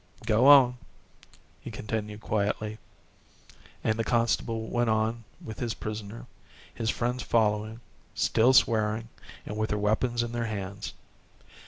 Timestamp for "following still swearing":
7.21-9.09